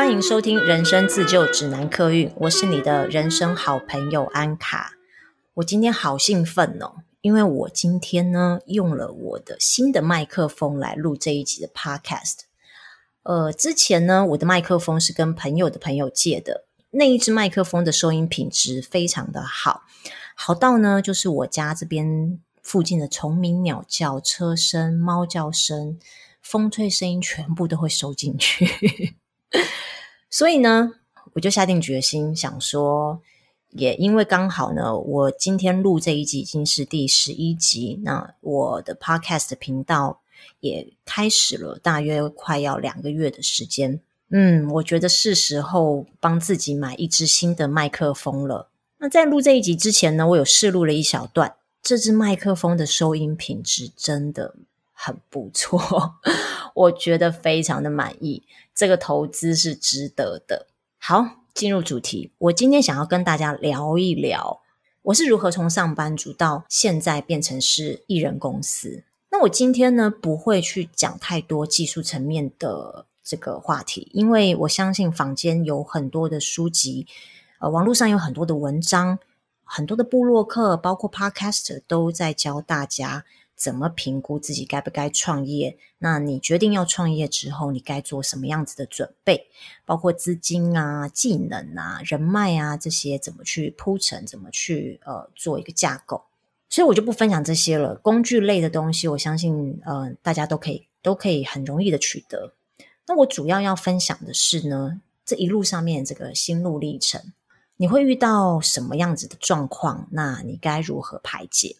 [0.00, 4.94] 欢迎收听《人生自救指南》客运，我是你的人生好朋友安卡。
[5.52, 12.38] 我今天好兴奋哦，因为我今天呢用了我的新的麦克风来录这一集的 Podcast。
[13.24, 19.82] 呃，之前呢我的麦克风是跟朋友的朋友借的，那一支麦克风的收音品质非常的好，
[20.34, 25.98] 好到呢就是我家这边附近的虫鸣鸟叫、车声、猫叫声。
[26.40, 29.14] 风吹声音全部都会收进去，
[30.30, 30.92] 所以呢，
[31.32, 33.20] 我就下定决心想说，
[33.70, 40.20] 也因为刚好呢，我今天录这一集已经是第十一集，那我的 Podcast 频道
[40.60, 44.00] 也开始了，大约快要两个月的时间。
[44.30, 48.70] 嗯，我觉得是时候帮自己买一支新的麦克风了。
[48.98, 54.54] 那在录这一集之前呢，我有试录了一小段，这支麦克风的收音品质真的。
[55.02, 55.80] 很不错，
[56.74, 58.42] 我觉得非常的满意，
[58.74, 60.66] 这个投资是值得的。
[60.98, 64.60] 好，进入主题，我今天想要跟大家聊一聊，
[65.00, 69.04] 我是如何从上班族到现在变成是艺人公司。
[69.30, 77.06] 那我今天呢，不会去讲太多技术层面的这个话题，因为我相信坊间有很多的书籍，
[77.60, 79.18] 呃，网络上有很多的文章，
[79.64, 83.24] 很多的部落客，包括 Podcaster 都在教大家。
[83.60, 85.76] 怎么评估自己该不该创业？
[85.98, 89.48] 那你决定要创业之后，你该做什么样子的准备？
[89.84, 94.24] 包括资金啊、技能啊、人脉啊这些，怎么去铺陈？
[94.24, 96.24] 怎么去呃做一个架构？
[96.70, 97.96] 所以我就不分享这些了。
[97.96, 102.54] 工具类的东西，我相信呃大家都可以都可以很容易的取得。
[103.06, 107.20] 那我主要要分享的是呢，这一路上面这个心路历程，
[107.76, 110.08] 你会遇到什么样子的状况？
[110.12, 111.76] 那你该如何排解？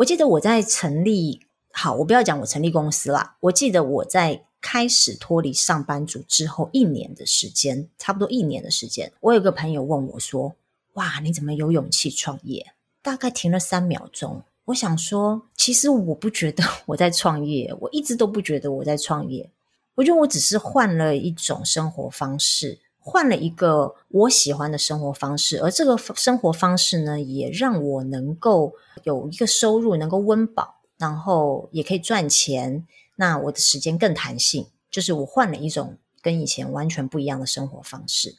[0.00, 3.36] 我记得我在成立，好，我不要讲我成立公司啦。
[3.40, 10.54] 我记得我在开始脱离上班族之后一年的时间，差不多一年的时间，我有个朋友问我说
[10.94, 19.50] ：“哇，你怎么有勇气创业？”大概停了三秒钟，我想说，其实我不觉得我在创业，我一直都不觉得我在创业。
[19.96, 22.78] 我觉得我只是换了一种生活方式。
[23.10, 28.72] 换了一个我喜欢的生活方式，而这个生活方式呢，也让我能够
[29.02, 32.86] 有一个收入，能够温饱，然后也可以赚钱。
[33.16, 38.36] 那我的时间更弹性，就是我换了一种跟以前完全不一样的生活方式。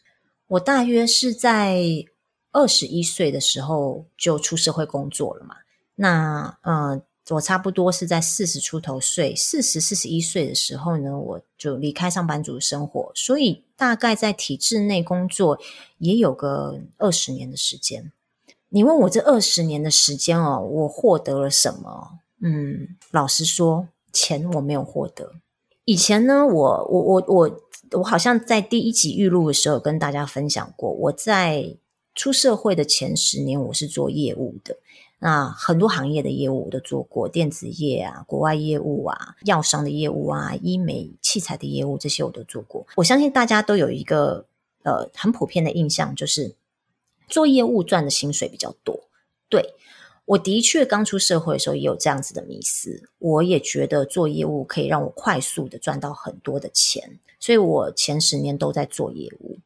[0.47, 1.83] 我大约是在
[2.53, 5.55] 二十一岁的时候就出社会工作了嘛。
[5.95, 7.01] 那嗯。
[7.29, 15.59] 我差不多是在四十出头岁，四十四十一岁的时候呢，我就离开上班族生活，所以大概在体制内工作
[15.97, 18.11] 也有个二十年的时间。
[18.69, 22.19] 你问我这二十年的时间哦，我获得了什么？
[22.43, 25.33] 嗯，老实说，钱我没有获得。
[25.85, 27.61] 以前呢，我我我我
[27.93, 31.75] 我好像在第一集预录的时候跟大家分享过，我在
[32.13, 34.77] 出社会的前十年，我是做业务的。
[35.23, 42.87] 那很多行业的业务我都做过，电子业啊、国外业务啊、药商的业务啊、医美器材的业务，这些我都做过。
[42.95, 44.47] 我相信大家都有一个
[44.81, 46.55] 呃很普遍的印象，就是
[47.27, 48.99] 做业务赚的薪水比较多。
[49.47, 49.75] 对，
[50.25, 59.59] 我的确刚出社会的时候也有这样子的迷思，我也觉得做业务可以让我快速的赚到很多的钱，所以我前十年都在做业务。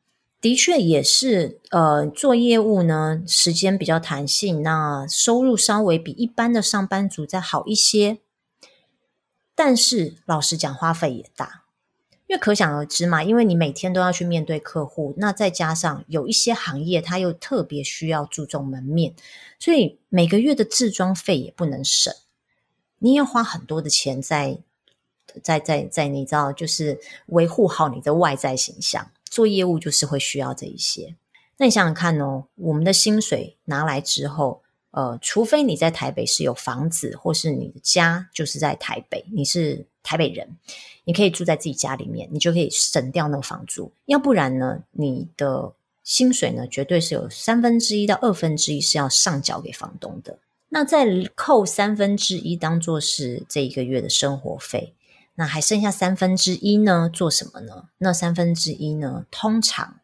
[0.46, 8.20] 的确也是，呃，做业务呢，时间比较弹性，那收入稍微比一般的上班族再好一些。
[9.56, 11.64] 但是老实讲，花费也大，
[12.28, 19.16] 因为可想而知嘛，因为你每天都要去面对客户，那再加上有一些行业它又特别需要注重门面，
[19.58, 22.14] 所以每个月的自装费也不能省，
[23.00, 24.60] 你要花很多的钱在
[25.42, 29.10] 在在在，你知道，就是维护好你的外在形象。
[29.30, 31.16] 做业务就是会需要这一些，
[31.58, 40.58] 那你想想看哦，我们的薪水拿来之后，呃，除非你在台北是有房子，或是你的家就是在台北，你是台北人，
[41.04, 43.92] 你可以住在自己家里面，你就可以省掉那个房租。
[44.06, 45.74] 要不然呢，你的
[46.04, 50.40] 薪水呢，绝对是有三分之一到二分之一是要上缴给房东的。
[50.70, 54.94] 那再扣三分之一当做是这一个月的生活费。
[55.36, 57.10] 那还剩下三分之一呢？
[57.12, 57.90] 做什么呢？
[57.98, 59.26] 那三分之一呢？
[59.30, 60.00] 通常，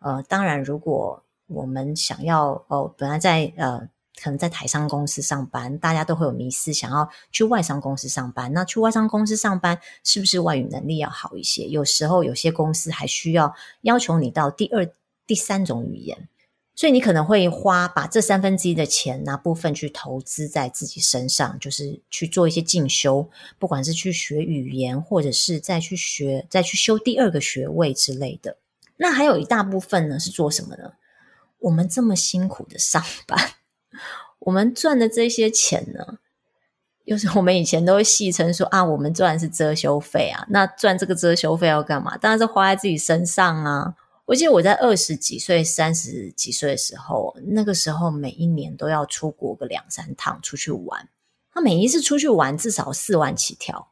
[0.00, 3.88] 呃，当然，如果我们想要，哦，本来在呃，
[4.20, 8.52] 可能在台商公司上班，大家都会有迷思，想要去外商公司上班。
[8.52, 11.66] 那去外商公司上班，是不是外语能力要好一些？
[11.68, 14.90] 有时候有些公司还需要要求你到第二、
[15.26, 16.28] 第三种语言。
[16.78, 23.28] 所以你可能会花把这三分之一的钱拿部分去投资在自己身上，就是去做一些进修，
[23.58, 28.58] 不管是去学语言，或者是再去学再去修第二个学位之类的。
[28.98, 30.92] 那还有一大部分呢是做什么呢？
[31.58, 33.54] 我们这么辛苦的上班，
[34.38, 36.18] 我们赚的这些钱呢，
[37.06, 40.46] 又是我们以前都会戏称说啊，我们赚的是遮羞费啊。
[40.50, 42.16] 那赚这个遮羞费要干嘛？
[42.16, 43.96] 当然是花在自己身上啊。
[44.28, 51.08] 我记得我在二十几岁、三十几岁的时候，那个时候每一年都要出国个两三趟出去玩。
[51.54, 53.88] 那每一次出去玩至少四万起跳，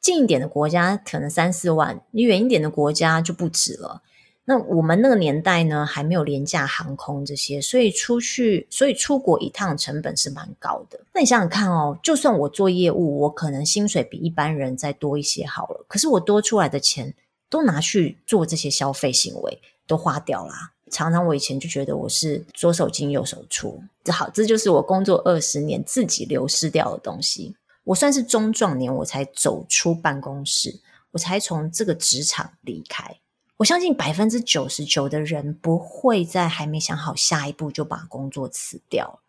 [0.00, 4.02] 近一点的国家可能三四万，你远一点的国家就不止了。
[4.44, 11.00] 那我们那个年代呢，还没有廉价航空这些，所以出去，所以出国一趟成本是蛮高的。
[11.12, 17.12] 那你想想看哦，就算我做业务，我可能薪水比一般人再多一些好了，可是我多出来的钱
[17.50, 20.72] 都拿去做这些消费行为，都花掉啦。
[20.90, 27.56] 常常我以前就觉得我是左手进右手出，这好，这就是我工作二十年自己流失掉的东西。
[27.84, 30.80] 我算是中壮年，我才走出办公室，
[31.12, 33.18] 我才从这个职场离开。
[33.56, 39.20] 我相信百分之九十九的人不会在还没想好下一步就把工作辞掉，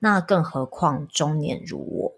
[0.00, 2.12] 那更何况中年如我。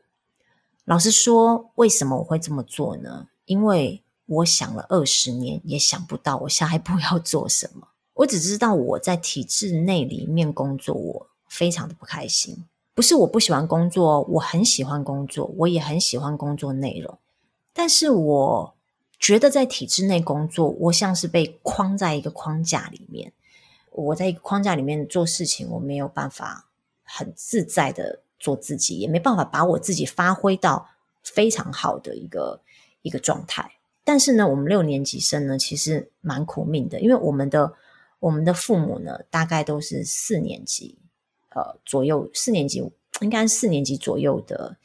[0.84, 3.28] 老实说，为什么我会这么做呢？
[3.44, 7.88] 因为我想了二十年，也想不到我下一步要做什么。
[8.14, 12.64] 我只知道我在体制内里面工作，我非常的不开心。
[12.94, 17.18] 不是我不喜欢工作，我很喜欢工作，我也很喜欢工作内容，
[17.72, 18.74] 但是我。
[19.20, 23.32] 觉得在体制内工作，我像是被框在一个框架里面。
[23.90, 26.68] 我在一个框架里面做事情，我没有办法
[27.02, 30.88] 很自在的做自己，也没办法把我自己发挥到
[31.24, 32.60] 非常好的一个
[33.02, 33.72] 一个状态。
[34.08, 37.74] 但是呢，我们六年级生呢，其实蛮苦命的，因为我们的
[38.20, 40.96] 我们的父母呢，大概都是四年级
[41.50, 42.82] 呃左右，四年级
[43.20, 44.78] 应该四年级左右的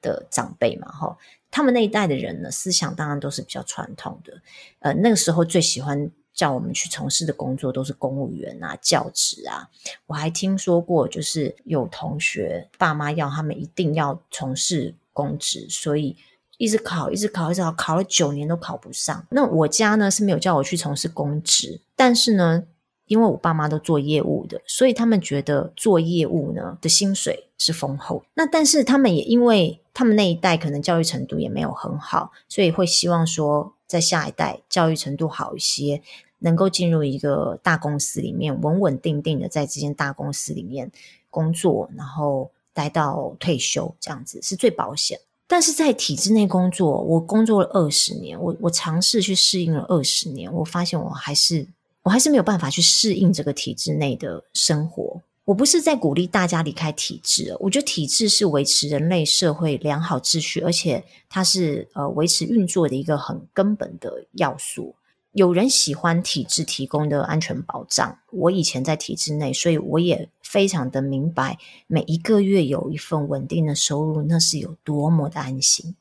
[0.00, 1.18] 的长辈嘛，哈。
[1.50, 4.40] 他们那一代的人呢，思想当然都是比较传统的。
[4.78, 9.68] 呃，那个时候最喜欢叫我们去从事的工作都是公务员啊、教职啊。
[10.06, 16.16] 我还听说过，就是有同学爸妈要他们一定要从事公职，所以
[16.58, 19.26] 一直考、一直考、一直考，考了九年都考不上。
[19.30, 22.64] 那我家呢是没有叫我去从事公职，但是呢。
[23.08, 28.22] 因为我爸妈都做业务的，所以他们觉得做业务呢的薪水是丰厚。
[28.34, 36.02] 那但是他们也因为他们那一代可能教育程度也没有很好，所以会希望说在下一代教育程度好一些，
[36.40, 40.92] 能够进入一个大公司里面稳稳定定的在这间大公司里面
[41.30, 45.18] 工作，然后待到退休这样子是最保险。
[45.48, 51.66] 但是在体制内工作，我工作了二十年，我我尝试去适应了二十年，我发现我还是。
[52.04, 55.20] 我还是没有办法去适应这个体制内的生活。
[55.44, 64.94] 我不是在鼓励大家离开体制，我觉得体制是维持人类社会良好秩序，而且它是呃维持运作的一个很根本的要素。
[65.32, 75.94] 有人喜欢体制提供的安全保障，我以前在体制内，所以我也非常的明白，每一个月有一份稳定的收入，那是有多么的安心。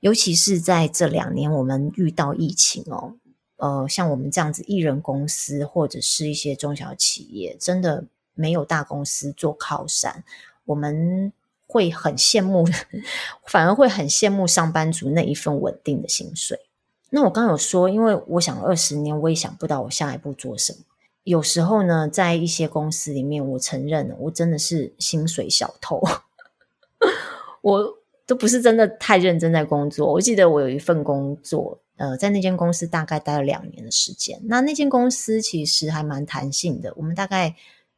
[0.00, 3.14] 尤其是在这两年，我们遇到疫情哦。
[3.56, 10.22] 呃，像我们这样子艺人公司或者是一些中小企业，真的没有大公司做靠山，
[10.66, 11.32] 我们
[11.66, 12.64] 会很羡慕，
[13.46, 16.67] 反而会很羡慕上班族那一份稳定的薪水。
[17.10, 20.78] 那我刚有说，因为我想二十年，我也想不到我下一步做什么。
[21.24, 26.02] 有时候呢，在一些公司里面，我承认我真的是薪水小偷，
[27.62, 30.12] 我都不是真的太认真在工作。
[30.12, 31.78] 我记得我有一份工作。
[31.96, 34.40] 呃，在那间公司大概待了两年的时间。
[34.44, 37.56] 那那间公司其实还蛮弹性的，我们大概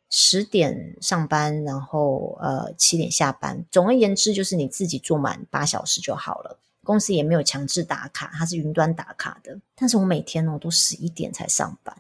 [0.09, 3.63] 十点上班，然后呃七点下班。
[3.71, 6.59] 总而言之，就是你自己做满八小时就好了。
[6.85, 9.59] 公司也没有强制打卡，它是云端打卡的。
[9.75, 11.97] 但是我每天呢，都十一点才上班，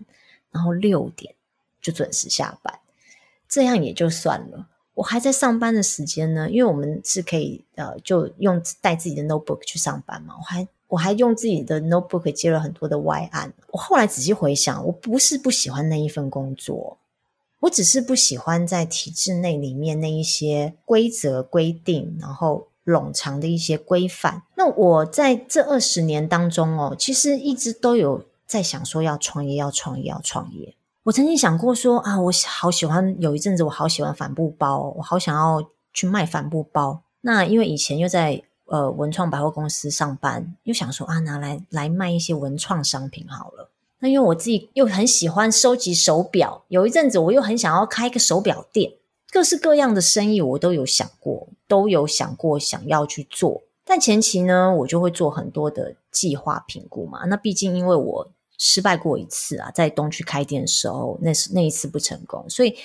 [0.51, 1.35] 然后六点
[1.81, 2.79] 就准时下班。
[3.49, 4.69] 这样也就算了。
[4.95, 10.69] 我还在上班的时间呢，因为我们是可以呃，就用带自己的 notebook 去上班嘛，我还。
[10.91, 13.55] 我还用自己的 notebook 接了很多的外案。
[13.69, 16.99] 我后来仔细回想，我不是不喜欢那一份工作，
[17.61, 24.43] 我只是不喜欢在体制内里面那一些规则规定，然后冗长的一些规范。
[24.57, 30.75] 那我在这二十年当中哦，其实一直都有在想说要创业，要创业，要创业。
[31.05, 37.03] 我曾经想过说啊，我好喜欢，有一阵子我好喜欢帆布包，我好想要去卖帆布包。
[37.21, 38.43] 那因为以前又在。
[38.73, 43.69] 呃，文创百货公司上班，又想说啊，拿来来卖一些文创商品好了。
[43.99, 48.93] 那因为我自己又很喜欢收集手表，有一阵子我又很想要开一个手表店，
[49.31, 53.63] 各式各样的生意我都有想过，都有想过想要去做。
[53.85, 57.25] 但前期呢，我就会做很多的计划评估嘛。
[57.27, 62.77] 那毕竟因为我失败过一次啊，在东区开店的时候，那是那一次不成功，所以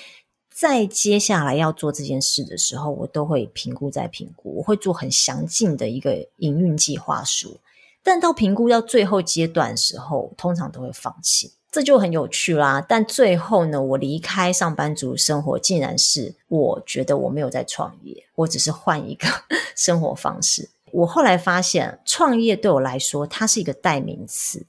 [0.52, 7.60] 在接下来要做这件事的时候，我都会评估再评估，我会做很详尽的一个营运计划书。
[8.02, 12.84] 但到评估到最后阶段的时候，通常都会放弃，这就很有趣啦。
[12.86, 19.26] 但最后呢，我离开上班族生活，竟然是我觉得我没有在创业，我只是换一个
[19.76, 20.70] 生活方式。
[20.92, 24.64] 我后来发现，创业对我来说，它是一个代名词。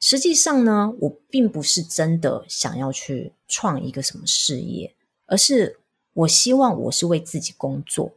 [0.00, 4.92] 实际上呢，我并不是真的想要去创一个什么事业，
[5.26, 5.78] 而是
[6.14, 8.10] 我希望我是为自己工作，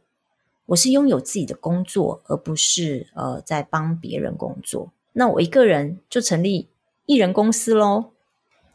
[0.66, 4.90] 我是拥有自己的工作，而不是呃在帮别人工作。
[5.12, 6.66] 那我一个人就成立
[7.06, 8.10] 一人公司喽。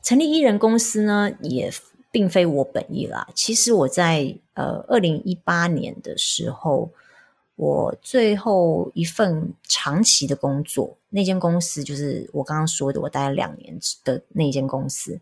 [0.01, 1.71] 成立一人公司呢，也
[2.11, 3.27] 并非我本意啦。
[3.35, 6.89] 其实我在呃二零一八年的时候。
[7.57, 15.19] 我最后一份长期的工作，那间公司就是我刚刚说的，我待了两年的那间公司。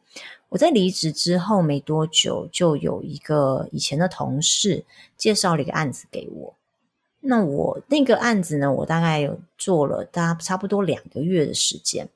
[0.48, 4.86] 我在离职之后没多久，就有一个以前的同事
[5.18, 6.56] 介绍了一个案子给我。
[7.20, 12.08] 那我那个案子呢，我大概有做了大差不多两个月的时间。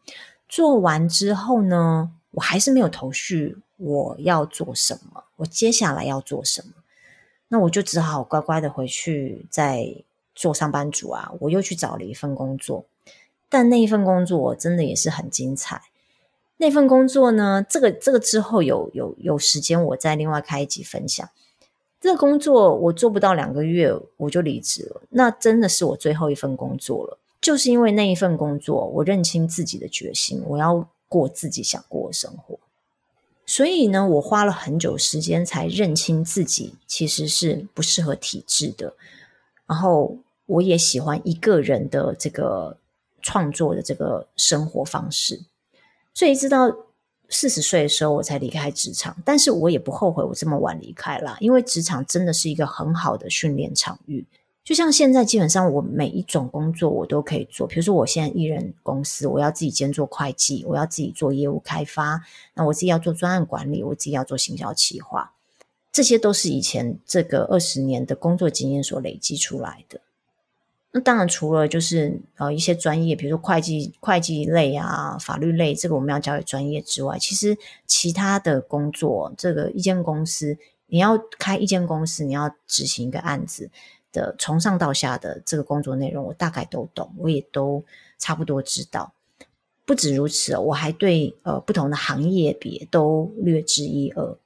[0.56, 5.24] 做完之后呢，我还是没有头绪，我要做什么？
[5.38, 6.74] 我接下来要做什么？
[7.48, 10.04] 那我就只好乖乖的回去再。
[10.36, 12.86] 做上班族啊，我又去找了一份工作，
[13.50, 15.80] 但那一份工作真的也是很精彩。
[16.58, 21.30] 那份工作呢，这个这个之后有有有时间，我再另外开一集分享。
[22.02, 27.20] 这个工作我做不到两个月我就离职了，那真的是我最后一份工作了。
[27.44, 32.58] 就是因为那一份工作，我认清自己的决心，我要过自己想过的生活。
[33.46, 38.94] 所以呢，我花了很久时间才认清自己其实是不适合体制的。
[39.68, 42.78] 然后我也喜欢一个人的这个
[43.22, 45.42] 创作的这个生活方式，
[46.14, 46.74] 所以一直到
[47.28, 49.18] 四十岁的时候我才离开职场。
[49.26, 54.26] 但是我也不后悔我这么晚离开啦，因为职场真的是一个很好的训练场域。
[54.64, 57.68] 就像现在，基本上我每一种工作我都可以做。
[57.68, 62.22] 比如说，我现在一人公司，我要自己兼做会计，我要自己做业务开发，
[62.54, 65.34] 那我自己要做专案管理，我自己要做行销企划。
[65.92, 70.00] 这些都是以前这个二十年的工作经验所累积出来的。
[70.92, 83.70] 那当然，除了就是呃一些专业，比如说会计、会计类啊、法律类，这个我们要交给专业之外，其实其他的工作，这个一间公司你要开一间公司，你要执行一个案子
[84.14, 87.84] 的从上到下的这个工作内容，我大概都懂，我也都
[88.18, 89.12] 差不多知道。
[89.84, 94.38] 不止如此，我还对呃不同的行业别都略知一二。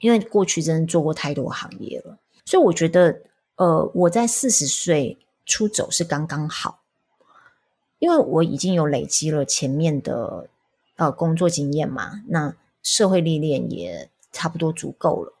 [0.00, 3.20] 因为过去真的做过太多行业了，所以我觉得，
[3.56, 6.82] 呃，我在四十岁出走是刚刚好，
[7.98, 10.48] 因为我已经有累积了前面的
[10.94, 15.32] 呃工作经验嘛，那社会历练也差不多足够了。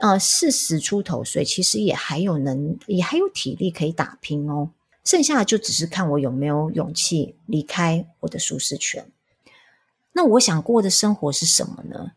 [0.00, 4.70] 呃，四十出头岁其实也还有能，也还有体力可以打拼哦。
[5.04, 9.10] 剩下的就只是看我有没有勇气离开我的舒适圈。
[10.12, 12.12] 那我想过的生活是什么呢？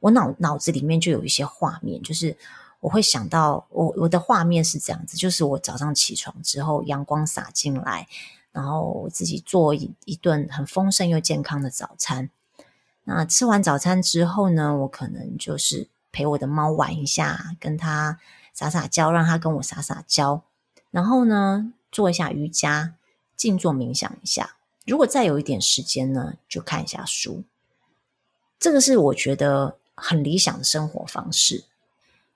[0.00, 2.36] 我脑脑子里面就有一些画面，就是
[2.80, 8.08] 我会想到我我的画面是这样子，就是我早上起床之后，阳光洒进来，
[8.52, 12.30] 然后我自己做一一顿很丰盛又健康的早餐。
[13.04, 18.20] 那吃完早餐之后呢，我可能就是陪我的猫玩一下，跟它
[18.54, 20.44] 撒撒娇，让它跟我撒撒娇，
[20.92, 22.94] 然后呢做一下瑜伽，
[23.36, 24.56] 静坐冥想一下。
[24.86, 27.42] 如果再有一点时间呢，就看一下书。
[28.60, 29.78] 这个是我觉得。
[29.94, 31.64] 很理想的生活方式。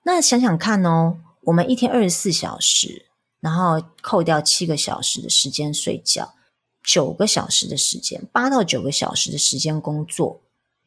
[0.03, 3.07] 那想想看哦，我们一天二十四小时，
[3.39, 6.35] 然后扣掉七个小时的时间睡觉，
[6.83, 10.39] 九个小时的时间，八到九个小时的时间工作，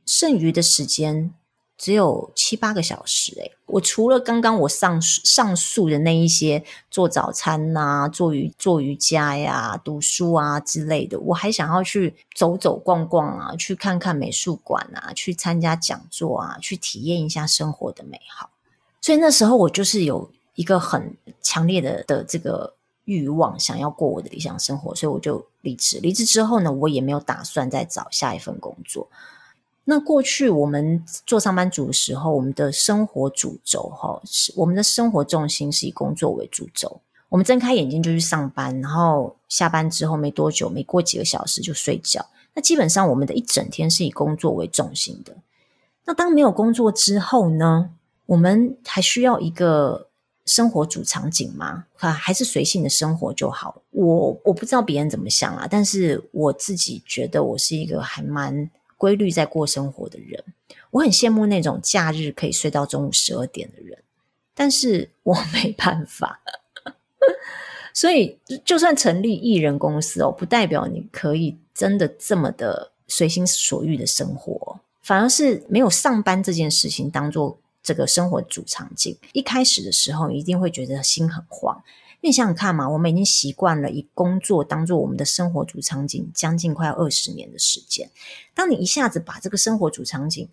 [0.07, 1.35] 剩余的时间。
[1.81, 18.51] 只有七八个小时诶，我除了刚刚我上上述的那一些做早餐呐、做瑜做瑜伽呀、读书啊之类的，我还想要去走走逛逛啊，去看看美术馆啊，去参加讲座啊，去体验一下生活的美好。
[19.01, 22.75] 所以那时候我就是有一个很强烈的的这个
[23.07, 25.99] 欲望，想要过我的理想生活，所以我就离职。
[26.03, 29.09] 离职之后呢，我也没有打算再找下一份工作。
[29.85, 37.01] 那过去我们做上班族的时候，我们的生活主轴哈，是我们的生活重心是以工作为主轴。
[37.29, 42.27] 我们睁开眼睛就去上班，然后下班之后没多久，没过几个小时就睡觉。
[42.55, 45.37] 那基本上我们的一整天是以工作为重心的。
[46.05, 47.91] 那当没有工作之后呢，
[48.27, 50.09] 我们还需要一个
[50.45, 51.85] 生活主场景吗？
[51.95, 53.81] 还还是随性的生活就好？
[53.93, 58.69] 我我不知道别人怎么想啊，但是我自己觉得我是一个还蛮
[59.01, 60.45] 规律在过生活的人。
[60.91, 63.99] 我很羡慕那种假日可以睡到中午十二点的人，
[64.55, 66.43] 但是我没办法。
[67.95, 79.17] 所以，就算成立艺人公司哦，不代表你可以真的这么的随心所欲的生活，反而是没有上班这件事情当做这个生活主场景。
[79.33, 81.83] 一开始的时候，一定会觉得心很慌。
[82.23, 88.11] 你想想看嘛，我们已经习惯了以工作当做我们的生活主场景，将近快要二十年的时间。
[88.55, 90.49] 当你一下子把这个生活主场景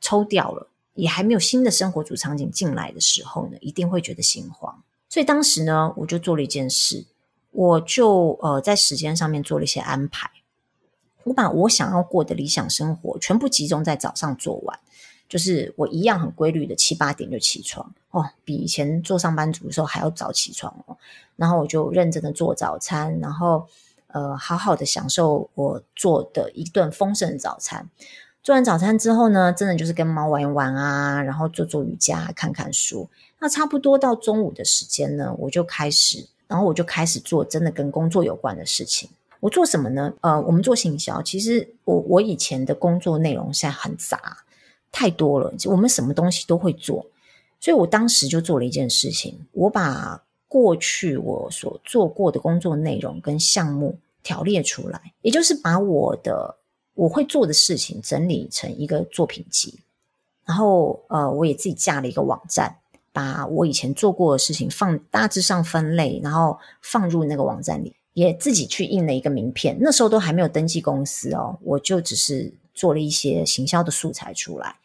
[0.00, 4.82] 抽掉了，也还没有新的生活主场景进来的时候呢，一定会觉得心慌。
[5.08, 7.04] 所以当时呢，我就做了一件事，
[7.50, 10.30] 我就呃在时间上面做了一些安排。
[11.24, 14.80] 我把我想要过的理想生活全部集中在早上做完，
[15.30, 20.96] 就是我一样很规律的七八点就起床哦，比以前做上班族的时候还要早起床哦。
[21.36, 23.64] 然后我就认真的做早餐，然后
[24.08, 27.88] 呃好好的享受我做的一顿丰盛的早餐。
[28.42, 33.08] 做完早餐之后呢，真的就是跟猫玩一玩啊，然后做做瑜伽，看看书。
[33.38, 39.08] 那差不多到中午的时间呢，我就开始，然后我就开始做真的跟工作有关的事情。
[39.38, 40.12] 我做什么呢？
[40.20, 44.38] 呃，我们做行销，其实我我以前的工作内容现在很杂，
[44.92, 47.06] 太多了，我们什么东西都会做。
[47.58, 56.56] 所以我当时就做了一件事情，我把过去我所做过的工作内容跟项目条列出来，也就是把我的。
[56.94, 59.78] 我会做的事情整理成一个作品集，
[60.44, 62.76] 然后呃，我也自己架了一个网站，
[63.10, 69.78] 把我以前做过的事情放大致上分类，然后放入那个网站里，也自己去印了一个名片。
[69.80, 74.76] 那时候都还没有登记公司哦，我就只是做了一些行销的素材出来，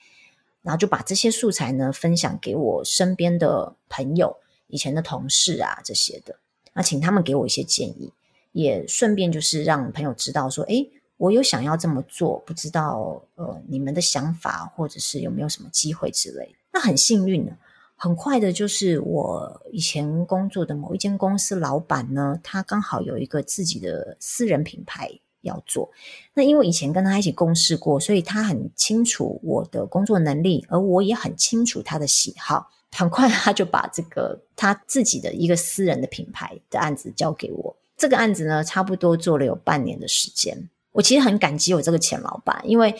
[0.66, 4.36] 然后就把这些素材呢分享给我身边的朋友、
[4.68, 6.36] 以前的同事啊这些的，
[6.74, 8.12] 那请他们给我一些建议，
[8.52, 10.92] 也顺便就是让朋友知道说，诶。
[11.18, 16.54] 我有想要这么做，不知道呃你们的想法，或者是有没有什么机会之类。
[16.74, 17.54] 那很幸运呢，
[17.96, 25.10] 很快的就是我以前工作的某一间公司老板呢，他刚好有一个自己的私人品牌
[25.46, 25.90] 要做。
[26.34, 32.70] 那因为以前跟他一起共事过，所以他很清楚我的工作能力，而我也很清楚他的喜好。
[32.98, 37.76] 很快他就把这个他自己的一个私人的品牌的案子交给我。
[37.98, 40.70] 这个案子呢，差不多做了有半年的时间。
[40.94, 42.96] 我其实很感激我这个前老板，因为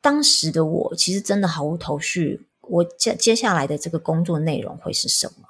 [0.00, 5.48] 当时的我其实真的毫无头绪，我接接下来的这个工作内容会是什么？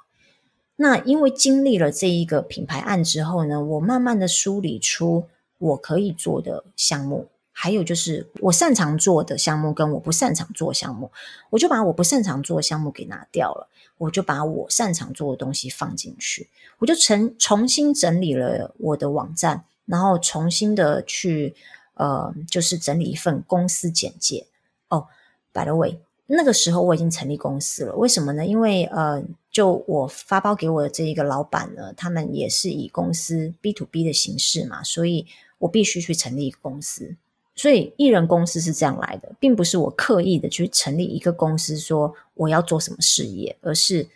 [0.75, 5.27] 那因为经历了这一个品牌案之后呢，我慢慢的梳理出
[5.59, 11.11] 我可以做的项目，还有就是我擅长做的项目跟我不擅长做项目，
[11.51, 13.69] 我就把我不擅长做的项目给拿掉了，
[13.99, 21.55] 我就把我擅长做的东西放进去，我就重重新整理了我的网站，然后重新的去。
[21.95, 24.47] 呃，就是整理一份公司简介
[24.87, 25.07] 哦。
[25.51, 27.95] By the way，那个时候我已经成立公司了。
[27.97, 28.45] 为什么呢？
[28.45, 35.27] 因为呃，就我发包给我的这一个老板呢，他们也是以公司 B to B 的形式嘛，所以
[35.59, 37.15] 我必须去成立一个公司。
[37.55, 44.07] 所以艺人公司是这样来的，并不是我刻意的去成立一个公司说我要做什么事业，而是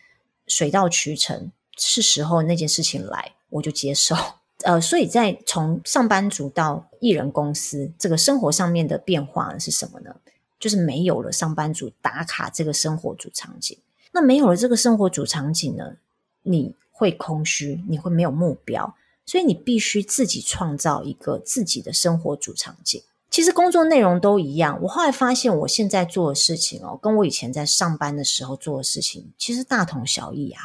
[0.48, 4.16] 水到渠成，是时候那件事情来，我就接受。
[4.64, 10.16] 呃，所以在从上班族到艺人公司这个生活上面的变化，是什么呢？
[10.58, 13.78] 就是没有了上班族打卡这个生活主场景。
[14.14, 15.98] 那没有了这个生活主场景呢，
[16.44, 23.02] 你会空虚，你会没有目标，所以你必须自己创造一个自己的生活主场景。
[23.30, 24.80] 其实工作内容都一样。
[24.84, 30.62] 我后来发现，我现在做的事情哦，跟我以前在上班的时候做的事情其实大同小异啊。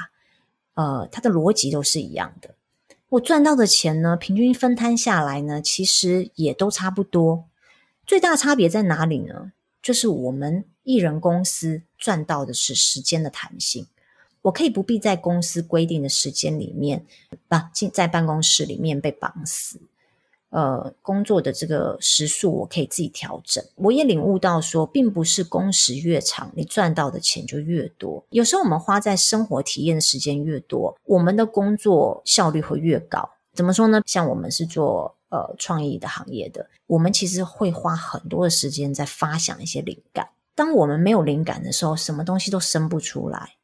[0.74, 2.54] 呃，它的逻辑都是一样的。
[3.08, 7.46] 我赚到的钱呢，平均分摊下来呢，其实也都差不多。
[8.06, 9.52] 最大差别在哪里呢？
[9.80, 13.86] 就是我们艺人公司赚到的是时间的弹性，
[14.42, 17.04] 我可以不必在公司规定的时间里面，
[17.48, 17.56] 不，
[17.92, 19.80] 在办公室里面被绑死。
[20.50, 23.62] 呃，工作的这个时数我可以自己调整。
[23.74, 28.24] 我也领悟到说，并不是工时越长，你赚到的钱就越多。
[28.30, 33.28] 有时候我们花在生活体验的时间越多，我们的工作效率会越高。
[33.52, 34.00] 怎么说呢？
[34.06, 40.28] 像我们是做呃创意的行业的，我们其实会花很多的时间在发想一些灵感。
[40.54, 43.56] 当我们没有灵感的时候，什么东西都生不出来。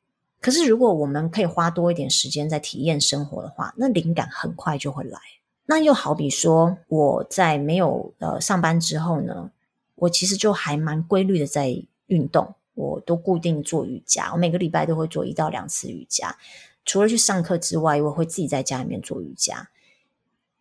[0.44, 5.18] 可是如果我们可以花多一点时间在体验生活的话，那灵感很快就会来。
[5.64, 9.50] 那又好比说，我在没有呃上班之后呢，
[9.94, 16.36] 我其实就还蛮规律的在运动，我都固定做瑜伽，我每个礼拜都会做一到两次瑜伽。
[16.84, 19.70] 除了去上课之外，我会自己在家里面做瑜伽。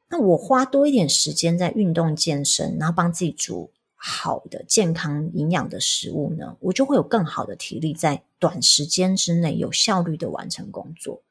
[0.08, 3.70] 那我花多一点时间在运动健身，然后帮自己煮
[4.06, 11.22] 好的健康营养的食物呢，我就会有更好的体力，在短时间之内有效率的完成工作。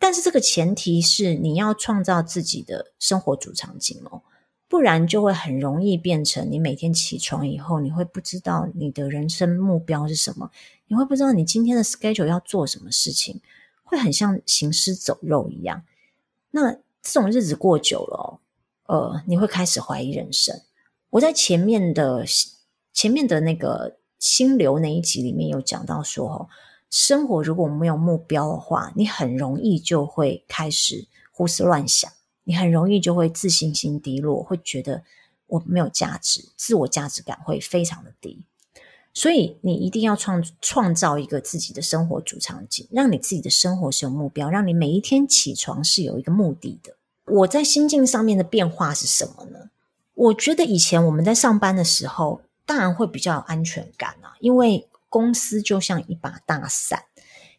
[0.00, 4.22] 但是这个前提是你要创造自己的生活主场景哦。
[4.66, 10.50] 不然就会很容易变成你每天起床以后，你会不知道你的人生目标是什么，
[10.88, 13.40] 你会不知道你今天的 schedule 要做什么事情，
[13.84, 15.84] 会很像行尸走肉一样。
[16.50, 18.40] 那这种日子过久了，
[18.88, 20.60] 呃，你会开始怀疑人生。
[21.10, 22.24] 我在前面的
[22.92, 26.48] 前面的那个心流那一集里面有讲到说，哦，
[26.90, 32.10] 生活如果没有目标的话，你很容易就会开始胡思乱想。
[32.44, 35.02] 你很容易就会自信心低落，会觉得
[35.48, 38.42] 我没有价值，自我价值感会非常的低。
[39.12, 46.96] 所以你一定要创创造一个自己的生活主场景，让你自己的生活是有目标，让你每一天起床是有一个目的的。
[47.26, 49.70] 我在心境上面的变化是什么呢？
[50.18, 57.04] 我觉得以前我们在上班的时候，当然会比较有安全感啊，因为公司就像一把大伞。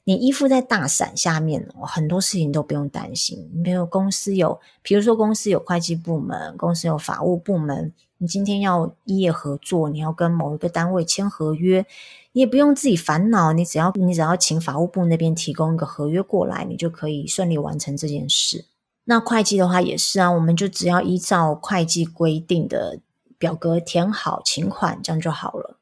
[0.03, 3.49] 你依附在大伞下面，很多事情都不用担心。
[3.53, 11.85] 你比如公司有，比如说公司有会计部门，公司有法务部门，你今天要异业合作，你要跟某一个单位签合约，
[12.33, 18.65] 你也不用自己烦恼，你只要你只要请法务部那边提供一个合约过来，你就可以顺利完成这件事。
[19.05, 22.99] 那会计的话也是啊，我们就只要依照会计规定的
[23.37, 25.77] 表格填好，请款，这样就好了。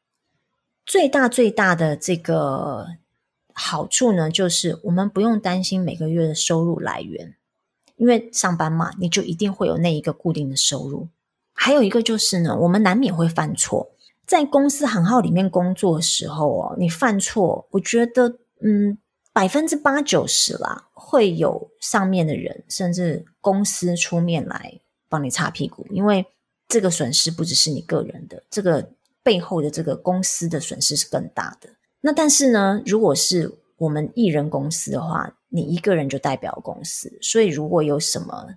[0.86, 2.88] 最大最大的这个。
[3.60, 7.34] 好处呢，就是我们不用担心每个月的收入来源，
[7.96, 11.08] 因为上班嘛，你就一定会有那一个固定的收入。
[11.54, 13.90] 还有一个就是呢，我们难免会犯错，
[14.28, 19.00] 在公司行号里面工作的时候哦，你犯错，我觉得嗯，
[19.38, 26.26] 百分之八九十啦，会有上面的人甚至公司出面来帮你擦屁股，因为
[26.68, 28.90] 这个损失不只是你个人的，这个
[29.22, 31.70] 背后的这个公司的损失是更大的。
[32.02, 38.48] 那但是呢，如果是我们艺人公司的话，你一个人就代表公司，所以如果有什么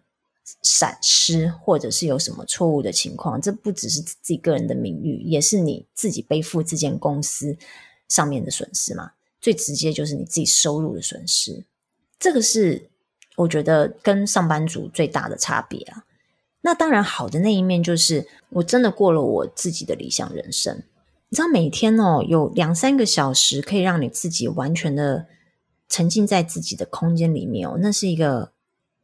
[0.63, 7.55] 闪失，或者是有什么错误的情况，这不只是自己个人的名誉，也是你自己背负这间公司
[8.09, 9.13] 上面的损失嘛。
[9.41, 11.65] 最直接就是你自己收入的损失，
[12.19, 12.91] 这个是
[13.37, 16.05] 我觉得跟上班族最大的差别啊。
[16.63, 20.83] 那当然，好的那一面就是我真的过了我自己的理想人生。
[21.31, 25.27] 你知道每天哦，有两三个小时可以让你自己完全的
[25.89, 28.53] 沉浸在自己的空间里面哦，那是一个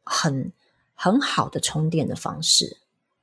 [0.03, 0.51] 很
[0.93, 2.77] 很好的充电的方式。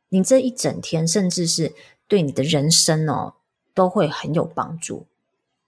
[0.09, 1.72] 你这一整天，甚至是
[2.09, 3.35] 对你的人生哦，
[3.72, 5.07] 都会很有帮助。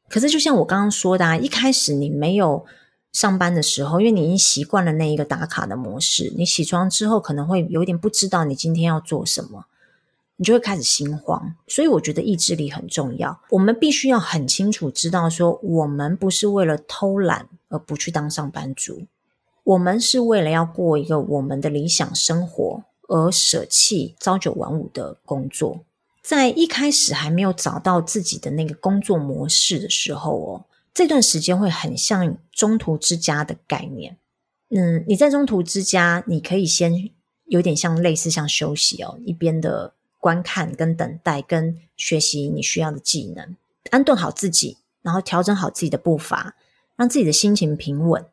[0.09, 2.64] 可是，就像我刚刚说的啊，一开始你没有
[3.12, 9.66] 上班的时候，因为你已经习惯了那一个打卡的模式，你起床之后可能会有点不知道你今天要做什么。
[10.38, 13.40] 你就会开始心慌，所以我觉得意志力很重要。
[13.49, 19.07] 我们必须要很清楚知道说，我们不是为了偷懒而不去当上班族，
[19.64, 25.81] 我们是为了要过一个我们的理想生活而舍弃朝九晚五的工作。
[26.27, 34.17] 在一开始还没有找到自己的那个工作模式的时候哦，这段时间会很像中途之家的概念。
[34.71, 37.11] 嗯，你在中途之家，你可以先
[37.45, 39.95] 有点像类似像休息哦，一边的。
[40.19, 43.55] 观看跟等待跟学习你需要的技能，
[43.91, 46.57] 安顿好自己，然后调整好自己的步伐，
[46.97, 48.27] 让自己的心情平稳，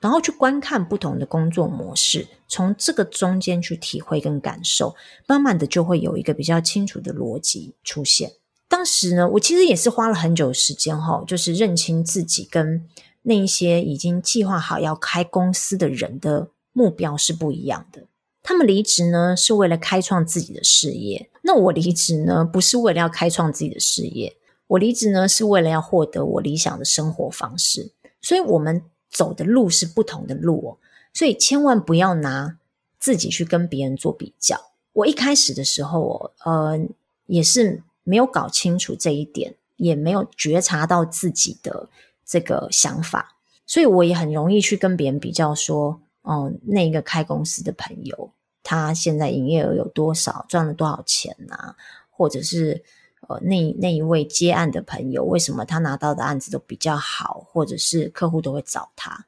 [0.00, 4.94] 然后去观看不同的工作模式，从这个中间去体会跟感受，
[5.26, 8.32] 慢慢的就会有一个比较清楚的逻辑出现。
[8.68, 12.86] 当时呢，我其实也是花了很久时间哈，就是认清自己跟
[13.22, 18.04] 那一些已经计划好要开公司的人的目标是不一样的。
[18.42, 21.30] 他们离职呢，是为了开创自己的事业。
[21.42, 24.36] 那我离职呢，不是为了要开创自己的事业，
[24.68, 27.92] 我离职呢，是为了要获得我理想的生活方式。
[28.20, 28.82] 所以，我们
[29.16, 30.76] 走的路是不同的路。
[31.14, 32.58] 所以，千万不要拿
[32.98, 34.72] 自己去跟别人做比较。
[34.92, 36.86] 我一开始的时候哦，呃，
[37.26, 41.88] 也是没有搞清楚这一点，也没有觉察到自己的
[42.24, 48.30] 这个想法，所以我也很容易去跟别人比较说，哦，那个开公司的朋友。
[48.62, 50.44] 他现在营业额有多少？
[50.48, 51.76] 赚了多少钱啊？
[52.10, 52.82] 或者是
[53.28, 57.46] 呃，那那一位接案的朋友，为什么他拿到的案子都比较好？
[57.50, 59.26] 或者是客户都会找他？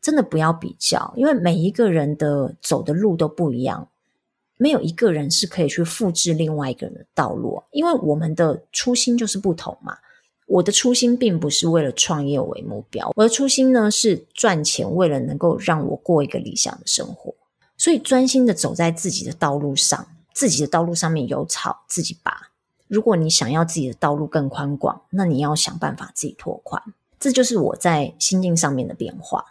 [0.00, 3.88] 真的不要比较，因为每一个人的走的路都不一样，
[4.56, 9.98] 没有一个人是可以去复制另外一个人的道路，因为我们的初心就是不同嘛。
[10.46, 17.34] 我的初心并不是为了创业为目标，我的初心呢是赚钱，为了能够让我过一个理想的生活。
[17.76, 22.52] 所以专心的走在自己的道路上，自己的道路上面有草自己拔。
[22.88, 26.82] 如果你想要自己的道路更宽广，那你要想办法自己拓宽。
[27.18, 29.44] 这就是我在心境上面的变化。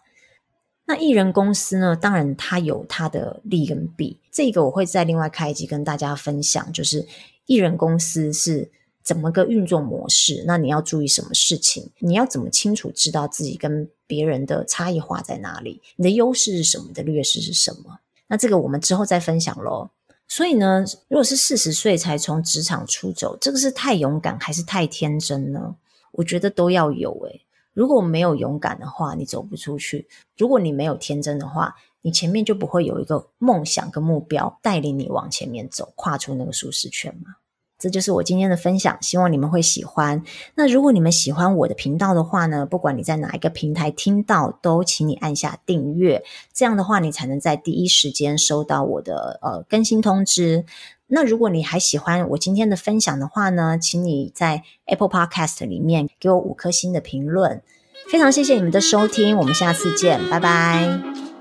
[0.86, 1.96] 那艺人公司呢？
[1.96, 7.08] 当然它有它的利跟弊，这个我会再另外开一集跟大家分享，就是
[7.48, 8.70] 艺人公司是
[9.02, 10.44] 怎么个运作模式。
[10.46, 11.90] 那你要注意什么事情？
[11.98, 15.82] 你要怎么清楚知道自己跟别人的差异化在哪里？
[15.96, 16.86] 你的优势是什么？
[16.90, 17.98] 你的劣势是什么？
[18.28, 19.90] 那这个我们之后再分享喽。
[20.28, 25.76] 所以呢，如果是四十岁才从职场出走，这个是太勇敢还是太天真呢？
[26.12, 27.46] 我觉得都要有诶。
[27.74, 30.06] 如果没有勇敢的话，你走不出去；
[30.38, 37.36] 如果你没有天真的话，你前面就不会有一个梦想跟目标带领你往前面走，跨出那个舒适圈嘛。
[37.78, 40.24] 这就是我今天的分享，希望你们会喜欢。
[40.56, 50.66] 那如果你们喜欢我的频道的话呢，不管你在哪一个平台听到，都请你按下订阅，这样的话你才能在第一时间收到我的呃更新通知。
[51.08, 57.62] 那如果你还喜欢我今天的分享的话呢，请你在 Apple Podcast 里面给我五颗星的评论。
[58.10, 61.35] 非常谢谢你们的收听，我们下次见，拜拜。